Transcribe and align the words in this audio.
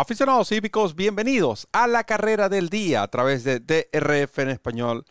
Aficionados 0.00 0.52
hípicos, 0.52 0.94
bienvenidos 0.94 1.66
a 1.72 1.88
la 1.88 2.04
carrera 2.04 2.48
del 2.48 2.68
día 2.68 3.02
a 3.02 3.08
través 3.08 3.42
de 3.42 3.58
DRF 3.58 4.38
en 4.38 4.50
español, 4.50 5.04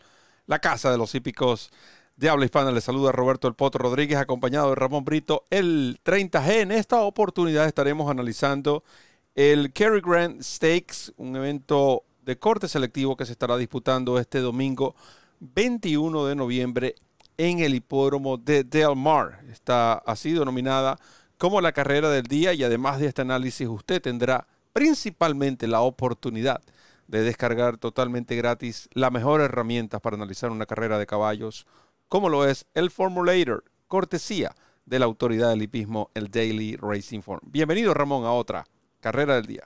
la 0.46 0.60
casa 0.60 0.90
de 0.90 0.96
los 0.96 1.14
hípicos 1.14 1.70
de 2.16 2.30
habla 2.30 2.46
hispana. 2.46 2.72
Les 2.72 2.84
saluda 2.84 3.12
Roberto 3.12 3.48
El 3.48 3.54
Poto 3.54 3.76
Rodríguez, 3.76 4.16
acompañado 4.16 4.70
de 4.70 4.76
Ramón 4.76 5.04
Brito, 5.04 5.44
el 5.50 6.00
30G. 6.02 6.62
En 6.62 6.72
esta 6.72 7.02
oportunidad 7.02 7.66
estaremos 7.66 8.10
analizando 8.10 8.82
el 9.34 9.74
Kerry 9.74 10.00
Grant 10.00 10.40
Stakes, 10.40 11.12
un 11.18 11.36
evento 11.36 12.04
de 12.22 12.38
corte 12.38 12.66
selectivo 12.66 13.14
que 13.14 13.26
se 13.26 13.32
estará 13.32 13.58
disputando 13.58 14.18
este 14.18 14.38
domingo 14.38 14.96
21 15.40 16.24
de 16.24 16.34
noviembre 16.34 16.94
en 17.36 17.58
el 17.58 17.74
hipódromo 17.74 18.38
de 18.38 18.64
Del 18.64 18.96
Mar. 18.96 19.42
Está 19.52 19.98
así 20.06 20.32
denominada 20.32 20.98
como 21.36 21.60
la 21.60 21.72
carrera 21.72 22.08
del 22.08 22.24
día 22.24 22.54
y 22.54 22.64
además 22.64 23.00
de 23.00 23.08
este 23.08 23.20
análisis 23.20 23.68
usted 23.68 24.00
tendrá 24.00 24.46
principalmente 24.78 25.66
la 25.66 25.80
oportunidad 25.80 26.60
de 27.08 27.22
descargar 27.22 27.78
totalmente 27.78 28.36
gratis 28.36 28.88
la 28.92 29.10
mejor 29.10 29.40
herramienta 29.40 29.98
para 29.98 30.14
analizar 30.14 30.52
una 30.52 30.66
carrera 30.66 31.00
de 31.00 31.06
caballos, 31.06 31.66
como 32.08 32.28
lo 32.28 32.46
es 32.46 32.64
el 32.74 32.90
Formulator, 32.90 33.64
cortesía 33.88 34.54
de 34.86 35.00
la 35.00 35.06
autoridad 35.06 35.50
del 35.50 35.62
hipismo, 35.62 36.10
el 36.14 36.30
Daily 36.30 36.76
Racing 36.76 37.22
Form. 37.22 37.40
Bienvenido, 37.42 37.92
Ramón, 37.92 38.24
a 38.24 38.30
otra 38.30 38.66
carrera 39.00 39.34
del 39.34 39.46
día. 39.46 39.64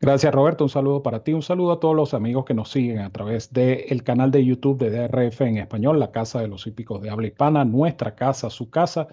Gracias, 0.00 0.32
Roberto. 0.32 0.62
Un 0.62 0.70
saludo 0.70 1.02
para 1.02 1.24
ti. 1.24 1.32
Un 1.32 1.42
saludo 1.42 1.72
a 1.72 1.80
todos 1.80 1.96
los 1.96 2.14
amigos 2.14 2.44
que 2.44 2.54
nos 2.54 2.70
siguen 2.70 3.00
a 3.00 3.10
través 3.10 3.52
del 3.52 4.04
canal 4.04 4.30
de 4.30 4.44
YouTube 4.44 4.78
de 4.78 4.90
DRF 4.90 5.40
en 5.40 5.56
español, 5.56 5.98
la 5.98 6.12
Casa 6.12 6.40
de 6.40 6.46
los 6.46 6.64
Hípicos 6.68 7.02
de 7.02 7.10
Habla 7.10 7.26
Hispana, 7.26 7.64
nuestra 7.64 8.14
casa, 8.14 8.50
su 8.50 8.70
casa 8.70 9.08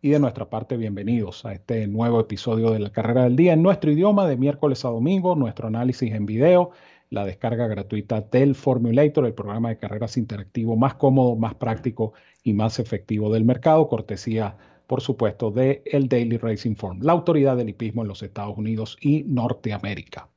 y 0.00 0.10
de 0.10 0.20
nuestra 0.20 0.48
parte 0.48 0.76
bienvenidos 0.76 1.44
a 1.44 1.52
este 1.52 1.86
nuevo 1.88 2.20
episodio 2.20 2.70
de 2.70 2.78
la 2.78 2.90
carrera 2.90 3.24
del 3.24 3.34
día 3.34 3.54
en 3.54 3.62
nuestro 3.62 3.90
idioma 3.90 4.28
de 4.28 4.36
miércoles 4.36 4.84
a 4.84 4.90
domingo, 4.90 5.34
nuestro 5.34 5.66
análisis 5.66 6.12
en 6.12 6.24
video, 6.24 6.70
la 7.10 7.24
descarga 7.24 7.66
gratuita 7.66 8.20
del 8.20 8.54
Formulator, 8.54 9.26
el 9.26 9.34
programa 9.34 9.70
de 9.70 9.78
carreras 9.78 10.16
interactivo 10.16 10.76
más 10.76 10.94
cómodo, 10.94 11.34
más 11.34 11.54
práctico 11.54 12.12
y 12.44 12.52
más 12.52 12.78
efectivo 12.78 13.32
del 13.32 13.44
mercado, 13.44 13.88
cortesía 13.88 14.56
por 14.86 15.00
supuesto 15.00 15.50
de 15.50 15.82
el 15.84 16.08
Daily 16.08 16.38
Racing 16.38 16.76
Form, 16.76 17.00
la 17.02 17.12
autoridad 17.12 17.56
del 17.56 17.70
hipismo 17.70 18.02
en 18.02 18.08
los 18.08 18.22
Estados 18.22 18.56
Unidos 18.56 18.96
y 19.00 19.24
Norteamérica. 19.24 20.28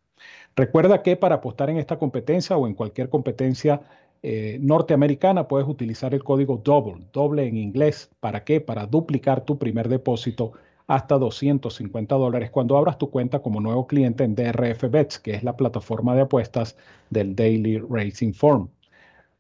Recuerda 0.56 1.02
que 1.04 1.16
para 1.16 1.36
apostar 1.36 1.70
en 1.70 1.78
esta 1.78 1.98
competencia 1.98 2.58
o 2.58 2.68
en 2.68 2.74
cualquier 2.74 3.10
competencia 3.10 3.82
eh, 4.24 4.60
norteamericana 4.62 5.48
puedes 5.48 5.68
utilizar 5.68 6.14
el 6.14 6.24
código 6.24 6.58
double, 6.64 7.06
doble 7.12 7.48
en 7.48 7.58
inglés. 7.58 8.12
¿Para 8.20 8.44
qué? 8.44 8.62
Para 8.62 8.86
duplicar 8.86 9.46
tu 9.46 9.58
primer 9.58 9.90
depósito 9.90 10.54
hasta 10.88 11.18
250 11.18 12.16
dólares 12.16 12.52
cuando 12.52 12.78
abras 12.78 12.98
tu 12.98 13.10
cuenta 13.10 13.40
como 13.40 13.62
nuevo 13.62 13.88
cliente 13.88 14.24
en 14.24 14.36
DRF 14.36 14.90
Bets, 14.92 15.20
que 15.20 15.32
es 15.34 15.44
la 15.44 15.56
plataforma 15.56 16.16
de 16.16 16.22
apuestas 16.22 16.78
del 17.10 17.36
Daily 17.36 17.78
Racing 17.80 18.34
Form. 18.34 18.70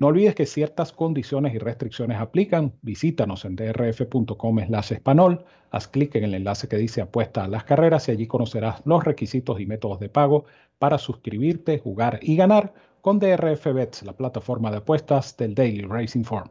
No 0.01 0.07
olvides 0.07 0.33
que 0.33 0.47
ciertas 0.47 0.93
condiciones 0.93 1.53
y 1.53 1.59
restricciones 1.59 2.19
aplican. 2.19 2.73
Visítanos 2.81 3.45
en 3.45 3.55
drf.com 3.55 4.57
español, 4.57 5.45
haz 5.69 5.87
clic 5.89 6.15
en 6.15 6.23
el 6.23 6.33
enlace 6.33 6.67
que 6.67 6.77
dice 6.77 7.01
apuesta 7.01 7.43
a 7.43 7.47
las 7.47 7.65
carreras 7.65 8.07
y 8.07 8.13
allí 8.13 8.25
conocerás 8.25 8.81
los 8.85 9.03
requisitos 9.03 9.59
y 9.59 9.67
métodos 9.67 9.99
de 9.99 10.09
pago 10.09 10.45
para 10.79 10.97
suscribirte, 10.97 11.77
jugar 11.77 12.17
y 12.23 12.35
ganar 12.35 12.73
con 13.01 13.19
DRF 13.19 13.75
Bets, 13.75 14.01
la 14.01 14.17
plataforma 14.17 14.71
de 14.71 14.77
apuestas 14.77 15.37
del 15.37 15.53
Daily 15.53 15.83
Racing 15.83 16.23
Form. 16.23 16.49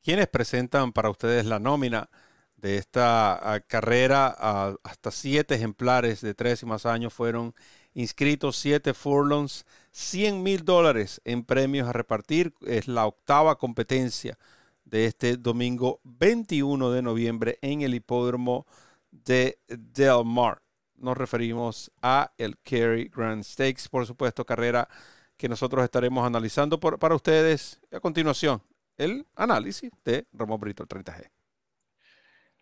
¿Quiénes 0.00 0.28
presentan 0.28 0.92
para 0.92 1.10
ustedes 1.10 1.44
la 1.44 1.58
nómina 1.58 2.08
de 2.54 2.76
esta 2.76 3.54
ah, 3.54 3.58
carrera? 3.66 4.32
Ah, 4.38 4.76
hasta 4.84 5.10
siete 5.10 5.56
ejemplares 5.56 6.20
de 6.20 6.34
tres 6.34 6.62
y 6.62 6.66
más 6.66 6.86
años 6.86 7.12
fueron 7.12 7.52
inscritos, 7.96 8.56
siete 8.56 8.94
furlongs, 8.94 9.66
100 9.90 10.42
mil 10.42 10.64
dólares 10.64 11.20
en 11.24 11.42
premios 11.42 11.88
a 11.88 11.92
repartir. 11.92 12.54
Es 12.64 12.86
la 12.86 13.06
octava 13.06 13.58
competencia 13.58 14.38
de 14.84 15.06
este 15.06 15.36
domingo 15.36 16.00
21 16.04 16.92
de 16.92 17.02
noviembre 17.02 17.58
en 17.62 17.82
el 17.82 17.94
hipódromo 17.94 18.66
de 19.10 19.58
Del 19.66 20.24
Mar 20.24 20.62
nos 20.98 21.16
referimos 21.16 21.90
a 22.02 22.32
el 22.38 22.58
Kerry 22.58 23.10
Grand 23.14 23.42
Stakes, 23.42 23.88
por 23.90 24.06
supuesto, 24.06 24.44
carrera 24.44 24.88
que 25.36 25.48
nosotros 25.48 25.84
estaremos 25.84 26.26
analizando 26.26 26.80
para 26.80 27.14
ustedes 27.14 27.80
a 27.92 28.00
continuación. 28.00 28.62
El 28.96 29.26
análisis 29.34 29.90
de 30.04 30.26
Ramón 30.32 30.60
Brito, 30.60 30.82
el 30.82 30.88
30G. 30.88 31.35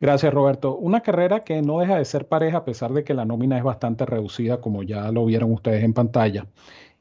Gracias, 0.00 0.34
Roberto. 0.34 0.76
Una 0.76 1.00
carrera 1.00 1.44
que 1.44 1.62
no 1.62 1.78
deja 1.80 1.96
de 1.96 2.04
ser 2.04 2.28
pareja 2.28 2.58
a 2.58 2.64
pesar 2.64 2.92
de 2.92 3.04
que 3.04 3.14
la 3.14 3.24
nómina 3.24 3.56
es 3.56 3.64
bastante 3.64 4.04
reducida, 4.04 4.60
como 4.60 4.82
ya 4.82 5.10
lo 5.12 5.24
vieron 5.24 5.52
ustedes 5.52 5.82
en 5.84 5.94
pantalla. 5.94 6.46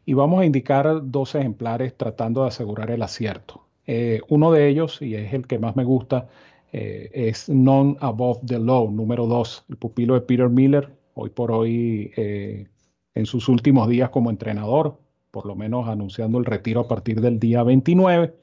Y 0.05 0.13
vamos 0.13 0.41
a 0.41 0.45
indicar 0.45 1.01
dos 1.11 1.35
ejemplares 1.35 1.97
tratando 1.97 2.41
de 2.43 2.49
asegurar 2.49 2.91
el 2.91 3.01
acierto. 3.01 3.65
Eh, 3.85 4.21
uno 4.29 4.51
de 4.51 4.67
ellos, 4.69 5.01
y 5.01 5.15
es 5.15 5.33
el 5.33 5.47
que 5.47 5.59
más 5.59 5.75
me 5.75 5.83
gusta, 5.83 6.29
eh, 6.71 7.09
es 7.13 7.49
Non 7.49 7.97
Above 7.99 8.41
the 8.45 8.59
Law, 8.59 8.89
número 8.91 9.27
2, 9.27 9.65
el 9.69 9.77
pupilo 9.77 10.13
de 10.15 10.21
Peter 10.21 10.49
Miller, 10.49 10.89
hoy 11.13 11.29
por 11.29 11.51
hoy 11.51 12.11
eh, 12.15 12.67
en 13.15 13.25
sus 13.25 13.49
últimos 13.49 13.87
días 13.89 14.09
como 14.09 14.29
entrenador, 14.29 14.99
por 15.31 15.45
lo 15.45 15.55
menos 15.55 15.87
anunciando 15.87 16.37
el 16.39 16.45
retiro 16.45 16.81
a 16.81 16.87
partir 16.87 17.21
del 17.21 17.39
día 17.39 17.63
29. 17.63 18.33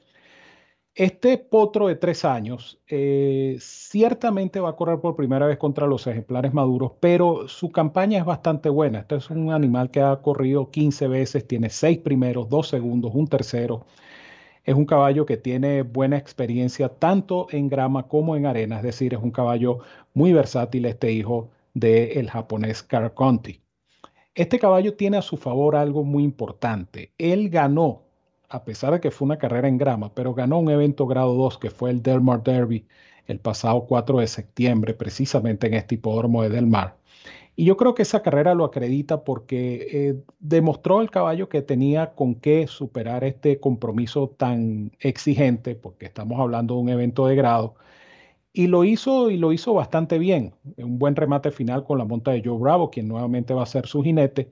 Este 0.95 1.37
potro 1.37 1.87
de 1.87 1.95
tres 1.95 2.25
años 2.25 2.81
eh, 2.87 3.57
ciertamente 3.61 4.59
va 4.59 4.71
a 4.71 4.75
correr 4.75 4.99
por 4.99 5.15
primera 5.15 5.47
vez 5.47 5.57
contra 5.57 5.87
los 5.87 6.05
ejemplares 6.05 6.53
maduros, 6.53 6.91
pero 6.99 7.47
su 7.47 7.71
campaña 7.71 8.19
es 8.19 8.25
bastante 8.25 8.67
buena. 8.69 8.99
Este 8.99 9.15
es 9.15 9.29
un 9.29 9.51
animal 9.51 9.89
que 9.89 10.01
ha 10.01 10.17
corrido 10.21 10.69
15 10.69 11.07
veces, 11.07 11.47
tiene 11.47 11.69
seis 11.69 11.97
primeros, 11.97 12.49
dos 12.49 12.67
segundos, 12.67 13.11
un 13.15 13.27
tercero. 13.27 13.85
Es 14.65 14.75
un 14.75 14.85
caballo 14.85 15.25
que 15.25 15.37
tiene 15.37 15.83
buena 15.83 16.17
experiencia 16.17 16.89
tanto 16.89 17.47
en 17.51 17.69
grama 17.69 18.07
como 18.07 18.35
en 18.35 18.45
arena, 18.45 18.77
es 18.77 18.83
decir, 18.83 19.13
es 19.13 19.21
un 19.21 19.31
caballo 19.31 19.79
muy 20.13 20.33
versátil 20.33 20.85
este 20.85 21.11
hijo 21.13 21.49
del 21.73 22.29
japonés 22.29 22.83
Car 22.83 23.13
Conti. 23.13 23.61
Este 24.35 24.59
caballo 24.59 24.95
tiene 24.95 25.17
a 25.17 25.21
su 25.21 25.37
favor 25.37 25.75
algo 25.75 26.03
muy 26.03 26.23
importante. 26.23 27.13
Él 27.17 27.49
ganó, 27.49 28.03
a 28.51 28.63
pesar 28.65 28.93
de 28.93 28.99
que 28.99 29.11
fue 29.11 29.25
una 29.25 29.37
carrera 29.37 29.67
en 29.67 29.77
grama, 29.77 30.13
pero 30.13 30.33
ganó 30.33 30.59
un 30.59 30.69
evento 30.69 31.07
grado 31.07 31.33
2 31.35 31.57
que 31.57 31.69
fue 31.71 31.89
el 31.91 32.03
Del 32.03 32.21
Mar 32.21 32.43
Derby 32.43 32.85
el 33.27 33.39
pasado 33.39 33.85
4 33.87 34.19
de 34.19 34.27
septiembre, 34.27 34.93
precisamente 34.93 35.67
en 35.67 35.75
este 35.75 35.95
hipódromo 35.95 36.43
de 36.43 36.49
Del 36.49 36.67
Mar. 36.67 36.97
Y 37.55 37.65
yo 37.65 37.77
creo 37.77 37.95
que 37.95 38.03
esa 38.03 38.21
carrera 38.23 38.53
lo 38.55 38.65
acredita 38.65 39.23
porque 39.23 39.87
eh, 39.91 40.23
demostró 40.39 41.01
el 41.01 41.09
caballo 41.11 41.49
que 41.49 41.61
tenía 41.61 42.13
con 42.15 42.35
qué 42.35 42.67
superar 42.67 43.23
este 43.23 43.59
compromiso 43.59 44.29
tan 44.29 44.91
exigente, 44.99 45.75
porque 45.75 46.05
estamos 46.05 46.39
hablando 46.39 46.75
de 46.75 46.81
un 46.81 46.89
evento 46.89 47.27
de 47.27 47.35
grado, 47.35 47.75
y 48.53 48.67
lo 48.67 48.83
hizo 48.83 49.29
y 49.29 49.37
lo 49.37 49.53
hizo 49.53 49.73
bastante 49.73 50.19
bien. 50.19 50.53
Un 50.77 50.99
buen 50.99 51.15
remate 51.15 51.51
final 51.51 51.83
con 51.85 51.97
la 51.97 52.05
monta 52.05 52.31
de 52.31 52.41
Joe 52.43 52.59
Bravo, 52.59 52.89
quien 52.91 53.07
nuevamente 53.07 53.53
va 53.53 53.63
a 53.63 53.65
ser 53.65 53.87
su 53.87 54.03
jinete. 54.03 54.51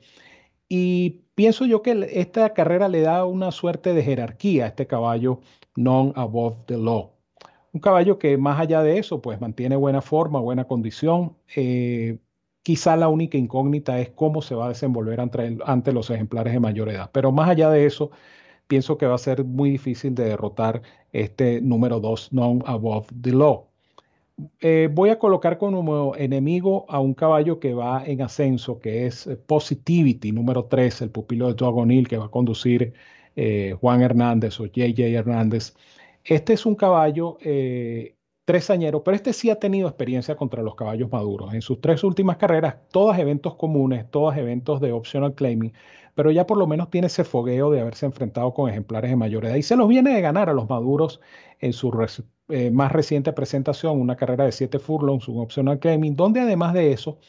Y 0.70 1.22
pienso 1.40 1.66
yo 1.66 1.82
que 1.82 2.10
esta 2.16 2.54
carrera 2.54 2.90
le 2.90 3.00
da 3.00 3.24
una 3.24 3.54
suerte 3.54 3.94
de 3.94 4.04
jerarquía 4.04 4.66
a 4.66 4.68
este 4.68 4.88
caballo 4.88 5.40
non 5.74 6.12
above 6.18 6.58
the 6.66 6.78
law. 6.78 7.14
Un 7.72 7.80
caballo 7.80 8.20
que 8.20 8.38
más 8.38 8.60
allá 8.60 8.84
de 8.84 8.98
eso, 9.00 9.22
pues 9.22 9.40
mantiene 9.40 9.78
buena 9.78 10.02
forma, 10.02 10.42
buena 10.42 10.66
condición. 10.66 11.38
Eh, 11.56 12.20
quizá 12.62 12.98
la 12.98 13.08
única 13.08 13.38
incógnita 13.38 14.02
es 14.02 14.10
cómo 14.10 14.42
se 14.42 14.54
va 14.54 14.66
a 14.66 14.70
desenvolver 14.70 15.22
ante, 15.22 15.58
ante 15.66 15.94
los 15.94 16.10
ejemplares 16.10 16.52
de 16.52 16.60
mayor 16.60 16.90
edad. 16.90 17.10
Pero 17.14 17.32
más 17.32 17.48
allá 17.50 17.70
de 17.70 17.86
eso, 17.86 18.12
pienso 18.68 18.98
que 18.98 19.06
va 19.06 19.16
a 19.16 19.18
ser 19.18 19.46
muy 19.46 19.70
difícil 19.70 20.14
de 20.16 20.26
derrotar 20.26 20.82
este 21.14 21.62
número 21.62 22.02
2 22.02 22.34
non 22.34 22.64
above 22.66 23.08
the 23.22 23.32
law. 23.32 23.69
Eh, 24.62 24.90
voy 24.92 25.10
a 25.10 25.20
colocar 25.20 25.58
como 25.58 26.16
enemigo 26.16 26.86
a 26.90 27.00
un 27.00 27.14
caballo 27.14 27.60
que 27.60 27.74
va 27.74 28.04
en 28.06 28.22
ascenso, 28.22 28.80
que 28.80 29.06
es 29.06 29.28
eh, 29.28 29.36
Positivity, 29.38 30.32
número 30.32 30.66
3, 30.66 31.02
el 31.04 31.12
pupilo 31.12 31.48
de 31.48 31.56
Doug 31.56 31.78
O'Neill, 31.78 32.08
que 32.08 32.18
va 32.18 32.26
a 32.26 32.32
conducir 32.32 32.94
eh, 33.36 33.76
Juan 33.80 34.02
Hernández 34.02 34.60
o 34.60 34.66
JJ 34.66 35.00
Hernández. 35.16 35.76
Este 36.24 36.54
es 36.54 36.66
un 36.66 36.76
caballo 36.76 37.38
tresañero, 38.46 39.04
pero 39.04 39.16
este 39.16 39.34
sí 39.34 39.50
ha 39.50 39.60
tenido 39.60 39.88
experiencia 39.88 40.36
contra 40.36 40.64
los 40.64 40.76
caballos 40.76 41.12
maduros. 41.12 41.54
En 41.54 41.62
sus 41.62 41.82
tres 41.82 42.04
últimas 42.04 42.38
carreras, 42.38 42.78
todas 42.92 43.20
eventos 43.20 43.56
comunes, 43.56 44.10
todos 44.12 44.36
eventos 44.38 44.82
de 44.82 44.92
optional 44.92 45.34
claiming, 45.36 45.74
pero 46.16 46.32
ya 46.32 46.46
por 46.48 46.58
lo 46.58 46.68
menos 46.68 46.90
tiene 46.90 47.08
ese 47.08 47.24
fogueo 47.24 47.72
de 47.72 47.82
haberse 47.82 48.06
enfrentado 48.06 48.54
con 48.54 48.70
ejemplares 48.70 49.12
de 49.12 49.16
mayor 49.16 49.46
edad 49.46 49.56
y 49.56 49.64
se 49.64 49.76
los 49.76 49.88
viene 49.88 50.14
de 50.14 50.22
ganar 50.22 50.50
a 50.50 50.54
los 50.54 50.70
maduros 50.70 51.22
en 51.60 51.74
su 51.74 51.92
eh, 52.50 52.72
más 52.72 52.92
reciente 52.92 53.34
presentación, 53.34 54.00
una 54.00 54.16
carrera 54.16 54.46
de 54.46 54.52
7 54.52 54.80
furlongs, 54.80 55.28
un 55.28 55.40
optional 55.40 55.80
claiming, 55.80 56.16
donde 56.16 56.40
además 56.40 56.74
de 56.74 56.92
eso 56.92 57.20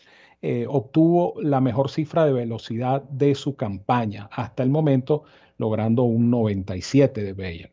eh, 0.43 0.67
obtuvo 0.69 1.34
la 1.43 1.61
mejor 1.61 1.90
cifra 1.90 2.25
de 2.25 2.32
velocidad 2.32 3.02
de 3.02 3.34
su 3.34 3.56
campaña 3.56 4.28
hasta 4.32 4.62
el 4.62 4.70
momento, 4.70 5.25
logrando 5.58 6.05
un 6.05 6.31
97 6.31 7.22
de 7.22 7.32
Bayer. 7.34 7.72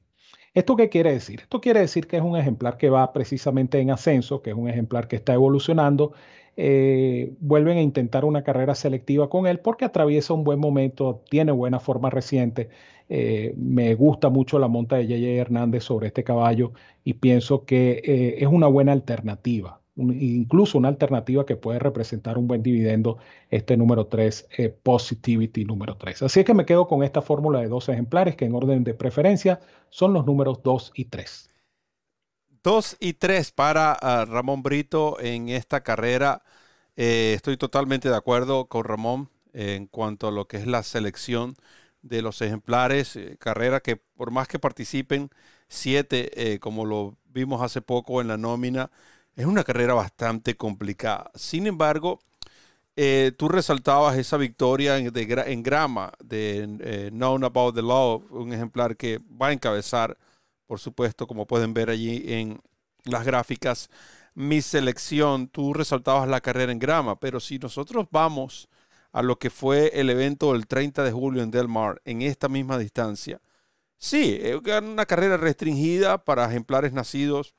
¿Esto 0.53 0.75
qué 0.75 0.89
quiere 0.89 1.13
decir? 1.13 1.41
Esto 1.41 1.61
quiere 1.61 1.81
decir 1.81 2.07
que 2.07 2.17
es 2.17 2.23
un 2.23 2.35
ejemplar 2.35 2.77
que 2.77 2.89
va 2.89 3.13
precisamente 3.13 3.79
en 3.79 3.91
ascenso, 3.91 4.41
que 4.41 4.49
es 4.49 4.55
un 4.55 4.67
ejemplar 4.67 5.07
que 5.07 5.15
está 5.15 5.33
evolucionando, 5.33 6.13
eh, 6.59 7.35
vuelven 7.39 7.77
a 7.77 7.81
intentar 7.81 8.25
una 8.25 8.43
carrera 8.43 8.73
selectiva 8.73 9.29
con 9.29 9.45
él 9.45 9.59
porque 9.59 9.85
atraviesa 9.85 10.33
un 10.33 10.43
buen 10.43 10.59
momento, 10.59 11.21
tiene 11.29 11.51
buena 11.51 11.79
forma 11.79 12.09
reciente. 12.09 12.69
Eh, 13.09 13.53
me 13.57 13.93
gusta 13.93 14.29
mucho 14.29 14.57
la 14.57 14.67
monta 14.67 14.97
de 14.97 15.03
J.J. 15.03 15.27
Hernández 15.39 15.83
sobre 15.83 16.07
este 16.07 16.23
caballo 16.23 16.73
y 17.03 17.13
pienso 17.13 17.63
que 17.63 18.01
eh, 18.03 18.35
es 18.39 18.47
una 18.47 18.65
buena 18.67 18.91
alternativa, 18.91 19.81
incluso 19.95 20.79
una 20.79 20.89
alternativa 20.89 21.45
que 21.45 21.55
puede 21.55 21.77
representar 21.77 22.39
un 22.39 22.47
buen 22.47 22.63
dividendo, 22.63 23.19
este 23.51 23.77
número 23.77 24.07
3, 24.07 24.49
Positivity 24.81 25.63
número 25.63 25.95
3. 25.95 26.23
Así 26.23 26.39
es 26.39 26.45
que 26.45 26.55
me 26.55 26.65
quedo 26.65 26.87
con 26.87 27.03
esta 27.03 27.21
fórmula 27.21 27.61
de 27.61 27.67
dos 27.67 27.87
ejemplares 27.87 28.35
que 28.35 28.45
en 28.45 28.55
orden 28.55 28.83
de 28.83 28.95
preferencia 28.95 29.59
son 29.89 30.11
los 30.13 30.25
números 30.25 30.61
2 30.63 30.91
y 30.95 31.05
3. 31.05 31.49
2 32.67 32.97
y 32.99 33.13
3 33.13 33.51
para 33.53 33.93
ah, 33.93 34.25
Ramón 34.25 34.61
Brito 34.61 35.17
en 35.21 35.47
esta 35.47 35.83
carrera. 35.83 36.43
Eh, 36.97 37.31
estoy 37.33 37.55
totalmente 37.55 38.09
de 38.09 38.15
acuerdo 38.17 38.65
con 38.65 38.83
Ramón 38.83 39.29
en 39.53 39.87
cuanto 39.87 40.27
a 40.27 40.31
lo 40.31 40.49
que 40.49 40.57
es 40.57 40.67
la 40.67 40.83
selección 40.83 41.55
de 42.01 42.21
los 42.21 42.41
ejemplares. 42.41 43.15
Eh, 43.15 43.37
carrera 43.39 43.79
que 43.79 43.95
por 43.95 44.31
más 44.31 44.49
que 44.49 44.59
participen 44.59 45.29
siete, 45.69 46.55
eh, 46.55 46.59
como 46.59 46.83
lo 46.83 47.15
vimos 47.27 47.61
hace 47.61 47.81
poco 47.81 48.19
en 48.19 48.27
la 48.27 48.35
nómina, 48.35 48.91
es 49.37 49.45
una 49.45 49.63
carrera 49.63 49.93
bastante 49.93 50.57
complicada. 50.57 51.31
Sin 51.35 51.67
embargo, 51.67 52.19
tú 53.37 53.47
resaltabas 53.47 54.17
esa 54.17 54.35
victoria 54.35 54.97
en, 54.97 55.09
en 55.15 55.63
grama 55.63 56.11
de 56.21 57.11
Known 57.13 57.45
About 57.45 57.75
the 57.75 57.81
Law, 57.81 58.25
un 58.29 58.51
ejemplar 58.51 58.97
que 58.97 59.21
va 59.41 59.47
a 59.47 59.53
encabezar 59.53 60.17
por 60.67 60.79
supuesto, 60.79 61.27
como 61.27 61.47
pueden 61.47 61.73
ver 61.73 61.89
allí 61.89 62.23
en 62.27 62.59
las 63.05 63.25
gráficas, 63.25 63.89
mi 64.35 64.61
selección, 64.61 65.47
tú 65.47 65.73
resaltabas 65.73 66.29
la 66.29 66.41
carrera 66.41 66.71
en 66.71 66.79
grama, 66.79 67.19
pero 67.19 67.39
si 67.39 67.57
nosotros 67.57 68.07
vamos 68.11 68.69
a 69.11 69.23
lo 69.23 69.39
que 69.39 69.49
fue 69.49 69.91
el 69.99 70.09
evento 70.09 70.53
del 70.53 70.67
30 70.67 71.03
de 71.03 71.11
julio 71.11 71.41
en 71.41 71.49
Del 71.49 71.67
Mar, 71.67 72.01
en 72.05 72.21
esta 72.21 72.49
misma 72.49 72.77
distancia, 72.77 73.41
sí, 73.97 74.39
una 74.83 75.05
carrera 75.07 75.37
restringida 75.37 76.23
para 76.23 76.45
ejemplares 76.45 76.93
nacidos 76.93 77.55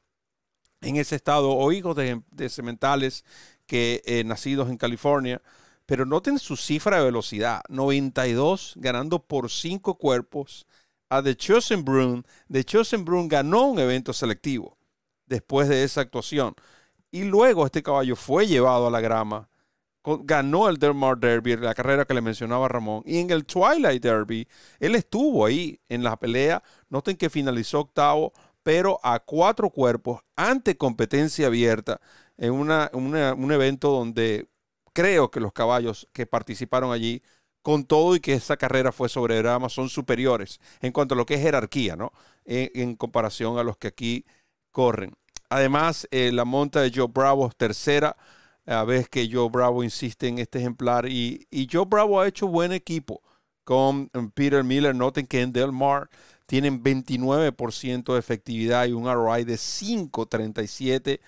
en 0.80 0.96
ese 0.96 1.16
estado 1.16 1.50
o 1.50 1.72
hijos 1.72 1.96
de, 1.96 2.48
sementales 2.48 3.24
que 3.66 4.02
eh, 4.06 4.22
nacidos 4.24 4.68
en 4.68 4.76
California, 4.76 5.42
pero 5.86 6.06
noten 6.06 6.38
su 6.38 6.56
cifra 6.56 6.98
de 6.98 7.04
velocidad, 7.06 7.62
92 7.68 8.74
ganando 8.76 9.20
por 9.20 9.50
5 9.50 9.96
cuerpos, 9.96 10.66
a 11.08 11.22
The 11.22 11.36
Chosen 11.36 11.84
Broom. 11.84 12.22
The 12.50 12.64
Chosen 12.64 13.04
Broom 13.04 13.28
ganó 13.28 13.66
un 13.66 13.78
evento 13.78 14.12
selectivo 14.12 14.76
después 15.26 15.68
de 15.68 15.84
esa 15.84 16.00
actuación. 16.00 16.54
Y 17.10 17.24
luego 17.24 17.64
este 17.64 17.82
caballo 17.82 18.16
fue 18.16 18.46
llevado 18.46 18.86
a 18.86 18.90
la 18.90 19.00
grama. 19.00 19.48
Ganó 20.04 20.68
el 20.68 20.78
Dermar 20.78 21.18
Derby, 21.18 21.56
la 21.56 21.74
carrera 21.74 22.04
que 22.04 22.14
le 22.14 22.20
mencionaba 22.20 22.68
Ramón. 22.68 23.02
Y 23.04 23.18
en 23.18 23.30
el 23.30 23.44
Twilight 23.44 24.02
Derby, 24.02 24.48
él 24.80 24.94
estuvo 24.94 25.44
ahí 25.44 25.80
en 25.88 26.02
la 26.02 26.16
pelea. 26.16 26.62
Noten 26.88 27.16
que 27.16 27.28
finalizó 27.28 27.80
octavo, 27.80 28.32
pero 28.62 29.00
a 29.02 29.18
cuatro 29.20 29.70
cuerpos 29.70 30.20
ante 30.36 30.76
competencia 30.76 31.46
abierta 31.46 32.00
en 32.36 32.52
un 32.52 33.52
evento 33.52 33.90
donde 33.90 34.48
creo 34.92 35.30
que 35.30 35.40
los 35.40 35.52
caballos 35.52 36.08
que 36.12 36.26
participaron 36.26 36.92
allí 36.92 37.22
con 37.68 37.84
todo 37.84 38.16
y 38.16 38.20
que 38.20 38.32
esa 38.32 38.56
carrera 38.56 38.92
fue 38.92 39.10
sobre 39.10 39.36
drama, 39.36 39.68
son 39.68 39.90
superiores 39.90 40.58
en 40.80 40.90
cuanto 40.90 41.12
a 41.12 41.18
lo 41.18 41.26
que 41.26 41.34
es 41.34 41.42
jerarquía, 41.42 41.96
¿no? 41.96 42.14
En, 42.46 42.96
comparación 42.96 43.58
a 43.58 43.62
los 43.62 43.76
que 43.76 43.88
aquí 43.88 44.24
corren. 44.70 45.12
Además, 45.50 46.08
eh, 46.10 46.32
la 46.32 46.46
monta 46.46 46.80
de 46.80 46.90
Joe 46.90 47.08
Bravo, 47.12 47.50
tercera 47.54 48.16
a 48.64 48.84
vez 48.84 49.10
que 49.10 49.28
Joe 49.30 49.50
Bravo 49.50 49.84
insiste 49.84 50.28
en 50.28 50.38
este 50.38 50.60
ejemplar. 50.60 51.10
Y, 51.10 51.46
y 51.50 51.68
Joe 51.70 51.84
Bravo 51.86 52.18
ha 52.18 52.26
hecho 52.26 52.48
buen 52.48 52.72
equipo 52.72 53.20
con 53.64 54.10
um, 54.14 54.30
Peter 54.30 54.64
Miller. 54.64 54.94
Noten 54.94 55.26
que 55.26 55.42
en 55.42 55.52
Del 55.52 55.70
Mar 55.70 56.08
tienen 56.46 56.82
29% 56.82 58.14
de 58.14 58.18
efectividad 58.18 58.86
y 58.86 58.92
un 58.92 59.12
ROI 59.12 59.44
de 59.44 59.56
5.37 59.56 61.20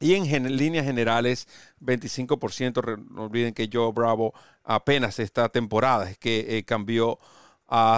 y 0.00 0.14
en 0.14 0.56
líneas 0.56 0.84
generales, 0.84 1.48
25%. 1.80 3.08
No 3.10 3.24
olviden 3.24 3.54
que 3.54 3.68
Joe 3.72 3.92
Bravo 3.92 4.32
apenas 4.64 5.18
esta 5.18 5.48
temporada 5.48 6.10
es 6.10 6.18
que 6.18 6.58
eh, 6.58 6.64
cambió, 6.64 7.18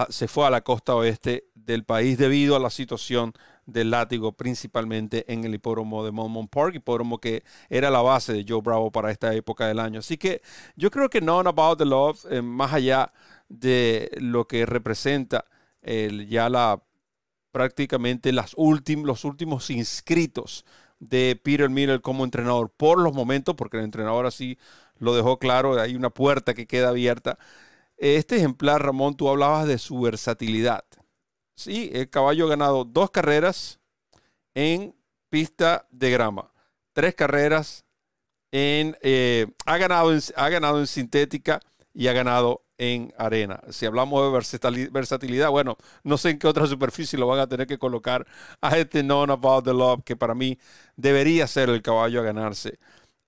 se 0.08 0.29
fue 0.29 0.47
a 0.47 0.50
la 0.50 0.62
costa 0.62 0.94
oeste 0.94 1.44
del 1.55 1.85
país 1.85 2.19
debido 2.19 2.56
a 2.56 2.61
la 2.61 2.70
situación 2.70 3.32
del 3.67 3.91
látigo, 3.91 4.32
principalmente 4.32 5.31
en 5.32 5.44
el 5.44 5.55
hipódromo 5.55 6.05
de 6.05 6.11
Monmouth 6.11 6.50
Park, 6.50 6.75
hipódromo 6.75 7.19
que 7.19 7.44
era 7.69 7.91
la 7.91 8.03
base 8.03 8.32
de 8.32 8.44
Joe 8.49 8.61
Bravo 8.62 8.91
para 8.91 9.11
esta 9.11 9.32
época 9.35 9.67
del 9.67 9.79
año. 9.79 10.00
Así 10.00 10.17
que 10.17 10.43
yo 10.76 10.91
creo 10.91 11.08
que 11.08 11.20
None 11.20 11.49
About 11.49 11.79
the 11.79 11.85
Love, 11.85 12.25
eh, 12.31 12.43
más 12.43 12.73
allá 12.73 13.12
de 13.49 14.11
lo 14.20 14.46
que 14.46 14.67
representa 14.67 15.44
el, 15.82 16.29
ya 16.29 16.49
la 16.49 16.82
prácticamente 17.53 18.32
las 18.32 18.55
los 18.56 19.25
últimos 19.25 19.70
inscritos 19.70 20.64
de 21.00 21.41
Peter 21.43 21.69
Miller 21.69 22.00
como 22.00 22.25
entrenador 22.25 22.70
por 22.70 23.00
los 23.00 23.12
momentos, 23.12 23.56
porque 23.56 23.79
el 23.79 23.85
entrenador 23.85 24.26
así 24.26 24.58
lo 24.99 25.14
dejó 25.14 25.38
claro, 25.38 25.81
hay 25.81 25.97
una 25.97 26.11
puerta 26.11 26.55
que 26.55 26.67
queda 26.67 26.91
abierta. 26.91 27.38
Este 27.97 28.37
ejemplar, 28.37 28.82
Ramón, 28.82 29.17
tú 29.17 29.29
hablabas 29.29 29.67
de 29.67 29.79
su 29.79 30.00
versatilidad. 30.00 30.85
Sí, 31.56 31.91
el 31.93 32.08
caballo 32.08 32.47
ha 32.47 32.50
ganado 32.50 32.85
dos 32.85 33.11
carreras 33.11 33.81
en 34.55 34.94
pista 35.29 35.87
de 35.91 36.11
grama, 36.11 36.52
tres 36.93 37.14
carreras 37.14 37.85
en, 38.53 38.96
eh, 39.03 39.46
ha, 39.67 39.76
ganado 39.79 40.11
ha 40.37 40.49
ganado 40.49 40.81
en 40.81 40.87
sintética 40.87 41.61
y 41.93 42.08
ha 42.08 42.12
ganado 42.12 42.62
en 42.81 43.12
arena. 43.19 43.61
Si 43.69 43.85
hablamos 43.85 44.25
de 44.25 44.88
versatilidad, 44.91 45.50
bueno, 45.50 45.77
no 46.03 46.17
sé 46.17 46.31
en 46.31 46.38
qué 46.38 46.47
otra 46.47 46.67
superficie 46.67 47.19
lo 47.19 47.27
van 47.27 47.38
a 47.38 47.47
tener 47.47 47.67
que 47.67 47.79
colocar 47.79 48.27
a 48.62 48.79
este 48.79 49.03
Non 49.03 49.31
About 49.31 49.67
the 49.67 49.75
Love, 49.75 50.03
que 50.03 50.17
para 50.17 50.35
mí 50.35 50.59
debería 50.97 51.47
ser 51.47 51.69
el 51.69 51.82
caballo 51.82 52.21
a 52.21 52.25
ganarse 52.25 52.79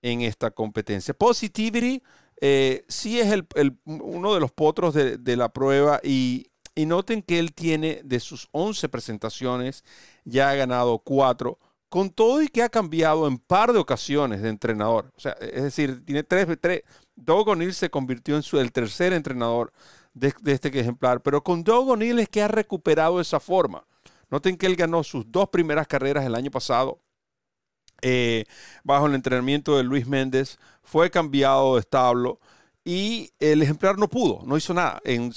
en 0.01 0.21
esta 0.21 0.49
competencia. 0.49 1.13
Positivity 1.13 2.01
eh, 2.41 2.83
sí 2.87 3.19
es 3.19 3.31
el, 3.31 3.77
uno 3.85 4.33
de 4.33 4.39
los 4.39 4.51
potros 4.51 4.95
de, 4.95 5.37
la 5.37 5.49
prueba 5.49 6.01
y, 6.03 6.47
noten 6.75 7.21
que 7.21 7.37
él 7.37 7.53
tiene 7.53 8.01
de 8.03 8.19
sus 8.19 8.49
11 8.53 8.89
presentaciones, 8.89 9.83
ya 10.25 10.49
ha 10.49 10.55
ganado 10.55 10.97
4 10.97 11.59
con 11.89 12.09
todo 12.09 12.41
y 12.41 12.47
que 12.47 12.63
ha 12.63 12.69
cambiado 12.69 13.27
en 13.27 13.37
par 13.37 13.71
de 13.71 13.77
ocasiones 13.77 14.41
de 14.41 14.49
entrenador. 14.49 15.13
O 15.15 15.19
sea, 15.19 15.33
es 15.33 15.61
decir, 15.61 16.03
tiene 16.03 16.23
tres, 16.23 16.47
tres, 16.59 16.81
Doug 17.15 17.49
O'Neill 17.49 17.73
se 17.73 17.89
convirtió 17.89 18.35
en 18.35 18.43
el 18.59 18.71
tercer 18.71 19.13
entrenador 19.13 19.71
de, 20.13 20.33
este 20.45 20.79
ejemplar, 20.79 21.21
pero 21.21 21.43
con 21.43 21.63
Doug 21.63 21.89
O'Neill 21.89 22.19
es 22.19 22.29
que 22.29 22.41
ha 22.41 22.47
recuperado 22.47 23.19
esa 23.21 23.39
forma. 23.39 23.85
Noten 24.29 24.57
que 24.57 24.65
él 24.65 24.75
ganó 24.75 25.03
sus 25.03 25.31
dos 25.31 25.49
primeras 25.49 25.87
carreras 25.87 26.25
el 26.25 26.35
año 26.35 26.49
pasado 26.51 26.99
eh, 28.05 28.43
bajo 28.83 29.07
el 29.07 29.15
entrenamiento 29.15 29.77
de 29.77 29.83
Luis 29.83 30.05
Méndez, 30.05 30.59
fue 30.83 31.09
cambiado 31.09 31.75
de 31.75 31.79
establo 31.79 32.39
y 32.83 33.31
el 33.39 33.61
ejemplar 33.61 33.97
no 33.97 34.09
pudo, 34.09 34.41
no 34.45 34.57
hizo 34.57 34.73
nada. 34.73 34.99
En 35.05 35.31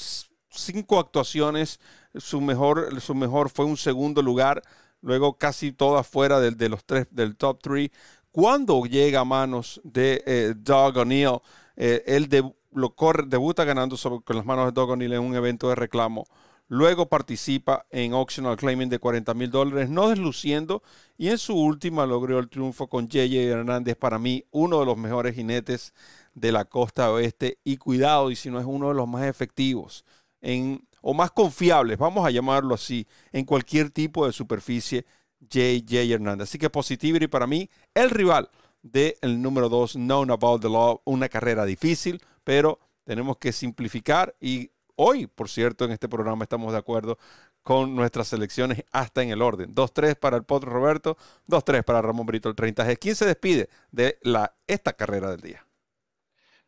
cinco 0.50 0.99
actuaciones, 0.99 1.78
su 2.16 2.40
mejor, 2.40 3.00
su 3.00 3.14
mejor 3.14 3.50
fue 3.50 3.66
un 3.66 3.76
segundo 3.76 4.21
lugar, 4.21 4.62
luego 5.00 5.38
casi 5.38 5.71
todas 5.71 6.09
fuera 6.09 6.40
del, 6.40 6.56
de 6.56 6.68
los 6.68 6.85
tres, 6.85 7.06
del 7.12 7.37
top 7.37 7.62
three. 7.62 7.92
Cuando 8.37 8.85
llega 8.85 9.21
a 9.21 9.25
manos 9.25 9.81
de 9.83 10.23
eh, 10.26 10.52
Doug 10.55 10.99
O'Neill, 10.99 11.38
eh, 11.75 12.02
él 12.05 12.28
lo 12.71 12.95
corre, 12.95 13.25
debuta 13.26 13.64
ganando 13.64 13.97
con 14.23 14.37
las 14.37 14.45
manos 14.45 14.66
de 14.66 14.73
Doug 14.73 14.90
O'Neill 14.90 15.14
en 15.14 15.23
un 15.23 15.35
evento 15.35 15.71
de 15.71 15.75
reclamo. 15.75 16.26
Luego 16.69 17.09
participa 17.09 17.87
en 17.88 18.12
Optional 18.12 18.59
Claiming 18.59 18.90
de 18.90 18.99
40 18.99 19.33
mil 19.33 19.50
dólares, 19.50 19.88
no 19.88 20.11
desluciendo. 20.11 20.83
Y 21.16 21.28
en 21.28 21.38
su 21.38 21.57
última 21.57 22.05
logró 22.05 22.38
el 22.38 22.50
triunfo 22.50 22.88
con 22.88 23.07
J.J. 23.07 23.37
Hernández, 23.37 23.97
para 23.97 24.19
mí 24.19 24.45
uno 24.50 24.81
de 24.81 24.85
los 24.85 24.99
mejores 24.99 25.35
jinetes 25.35 25.95
de 26.35 26.52
la 26.52 26.66
costa 26.66 27.11
oeste. 27.11 27.59
Y 27.64 27.78
cuidado, 27.78 28.31
y 28.31 28.37
si 28.37 28.50
no 28.50 28.61
es 28.61 28.66
uno 28.66 28.88
de 28.88 28.97
los 28.97 29.09
más 29.09 29.25
efectivos 29.25 30.05
en, 30.43 30.87
o 31.00 31.14
más 31.14 31.31
confiables, 31.31 31.97
vamos 31.97 32.26
a 32.26 32.31
llamarlo 32.31 32.75
así, 32.75 33.07
en 33.33 33.47
cualquier 33.47 33.88
tipo 33.88 34.26
de 34.26 34.33
superficie, 34.35 35.07
J.J. 35.40 36.14
Hernández. 36.14 36.49
Así 36.49 36.59
que 36.59 36.71
Positivity 36.71 37.26
para 37.26 37.47
mí, 37.47 37.69
el 37.95 38.11
rival 38.11 38.50
del 38.83 39.43
número 39.43 39.69
2, 39.69 39.95
Known 39.95 40.31
About 40.31 40.62
the 40.62 40.69
Law, 40.69 41.00
una 41.05 41.28
carrera 41.28 41.64
difícil, 41.64 42.21
pero 42.45 42.78
tenemos 43.05 43.37
que 43.38 43.52
simplificar 43.52 44.35
y 44.40 44.71
hoy, 44.97 45.26
por 45.26 45.49
cierto, 45.49 45.85
en 45.85 45.93
este 45.93 46.09
programa 46.09 46.45
estamos 46.45 46.73
de 46.73 46.78
acuerdo 46.78 47.19
con 47.62 47.97
nuestras 47.97 48.28
selecciones 48.28 48.85
hasta 48.93 49.23
en 49.23 49.31
el 49.31 49.43
orden. 49.43 49.75
2-3 49.75 50.16
para 50.16 50.37
el 50.37 50.45
Potro 50.45 50.71
Roberto, 50.71 51.16
2-3 51.49 51.83
para 51.83 52.00
Ramón 52.00 52.26
Brito 52.26 52.49
el 52.49 52.55
30G. 52.55 52.97
¿Quién 52.99 53.16
se 53.16 53.26
despide 53.26 53.69
de 53.90 54.19
la, 54.23 54.55
esta 54.66 54.93
carrera 54.93 55.31
del 55.31 55.40
día? 55.40 55.66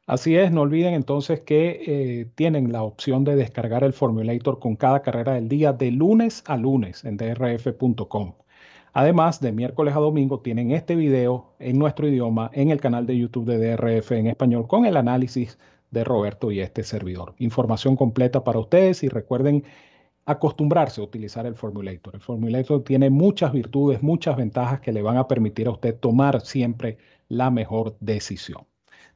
Así 0.08 0.36
es, 0.36 0.50
no 0.50 0.62
olviden 0.62 0.94
entonces 0.94 1.40
que 1.40 1.82
eh, 1.86 2.30
tienen 2.34 2.72
la 2.72 2.82
opción 2.82 3.24
de 3.24 3.36
descargar 3.36 3.84
el 3.84 3.92
Formulator 3.92 4.58
con 4.58 4.74
cada 4.74 5.02
carrera 5.02 5.34
del 5.34 5.48
día 5.48 5.72
de 5.72 5.90
lunes 5.90 6.42
a 6.46 6.56
lunes 6.56 7.04
en 7.04 7.18
drf.com. 7.18 8.34
Además, 8.92 9.40
de 9.40 9.52
miércoles 9.52 9.94
a 9.94 10.00
domingo 10.00 10.40
tienen 10.40 10.70
este 10.70 10.96
video 10.96 11.54
en 11.58 11.78
nuestro 11.78 12.08
idioma 12.08 12.50
en 12.54 12.70
el 12.70 12.80
canal 12.80 13.06
de 13.06 13.18
YouTube 13.18 13.46
de 13.46 13.76
DRF 13.76 14.12
en 14.12 14.26
español 14.28 14.66
con 14.66 14.86
el 14.86 14.96
análisis 14.96 15.58
de 15.90 16.04
Roberto 16.04 16.50
y 16.50 16.60
este 16.60 16.82
servidor. 16.82 17.34
Información 17.38 17.96
completa 17.96 18.44
para 18.44 18.58
ustedes 18.58 19.02
y 19.02 19.08
recuerden 19.08 19.64
acostumbrarse 20.26 21.00
a 21.00 21.04
utilizar 21.04 21.46
el 21.46 21.54
Formulator. 21.54 22.14
El 22.14 22.20
Formulator 22.20 22.84
tiene 22.84 23.08
muchas 23.08 23.52
virtudes, 23.52 24.02
muchas 24.02 24.36
ventajas 24.36 24.80
que 24.80 24.92
le 24.92 25.02
van 25.02 25.16
a 25.16 25.26
permitir 25.26 25.68
a 25.68 25.70
usted 25.70 25.98
tomar 25.98 26.42
siempre 26.42 26.98
la 27.28 27.50
mejor 27.50 27.96
decisión. 28.00 28.67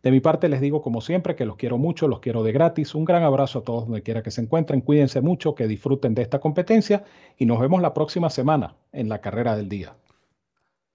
De 0.03 0.11
mi 0.11 0.21
parte 0.21 0.49
les 0.49 0.61
digo 0.61 0.83
como 0.83 1.01
siempre 1.01 1.37
que 1.37 1.45
los 1.45 1.57
quiero 1.57 1.79
mucho, 1.79 2.09
los 2.09 2.19
quiero 2.19 2.43
de 2.43 2.51
gratis. 2.51 2.95
Un 2.95 3.05
gran 3.05 3.23
abrazo 3.23 3.61
a 3.61 3.63
todos 3.63 3.85
donde 3.85 4.03
quiera 4.03 4.23
que 4.23 4.33
se 4.33 4.41
encuentren. 4.41 4.81
Cuídense 4.81 5.21
mucho, 5.21 5.55
que 5.55 5.69
disfruten 5.69 6.15
de 6.15 6.23
esta 6.23 6.41
competencia 6.41 7.05
y 7.39 7.47
nos 7.47 7.61
vemos 7.61 7.81
la 7.81 7.95
próxima 7.95 8.29
semana 8.29 8.75
en 8.91 9.09
la 9.09 9.21
carrera 9.21 9.57
del 9.57 9.69
día. 9.69 9.95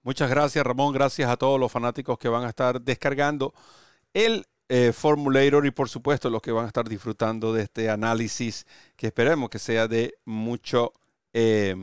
Muchas 0.02 0.30
gracias 0.30 0.64
Ramón, 0.64 0.92
gracias 0.92 1.28
a 1.30 1.36
todos 1.36 1.58
los 1.58 1.72
fanáticos 1.72 2.18
que 2.18 2.28
van 2.28 2.44
a 2.44 2.48
estar 2.48 2.80
descargando 2.80 3.52
el 4.14 4.44
eh, 4.68 4.92
Formulator 4.92 5.66
y 5.66 5.70
por 5.70 5.88
supuesto 5.88 6.30
los 6.30 6.42
que 6.42 6.52
van 6.52 6.64
a 6.64 6.68
estar 6.68 6.88
disfrutando 6.88 7.52
de 7.52 7.62
este 7.62 7.90
análisis 7.90 8.66
que 8.96 9.06
esperemos 9.08 9.48
que 9.48 9.58
sea 9.58 9.88
de 9.88 10.14
mucho 10.24 10.92
eh, 11.32 11.74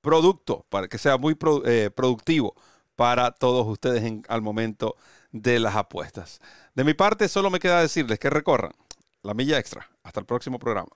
producto, 0.00 0.66
para 0.68 0.88
que 0.88 0.98
sea 0.98 1.18
muy 1.18 1.36
eh, 1.64 1.90
productivo 1.94 2.54
para 2.96 3.30
todos 3.30 3.66
ustedes 3.66 4.02
en, 4.02 4.24
al 4.28 4.42
momento 4.42 4.96
de 5.32 5.60
las 5.60 5.76
apuestas. 5.76 6.40
De 6.74 6.84
mi 6.84 6.94
parte, 6.94 7.28
solo 7.28 7.50
me 7.50 7.60
queda 7.60 7.80
decirles 7.80 8.18
que 8.18 8.30
recorran 8.30 8.72
la 9.22 9.34
milla 9.34 9.58
extra. 9.58 9.88
Hasta 10.02 10.20
el 10.20 10.26
próximo 10.26 10.58
programa. 10.58 10.90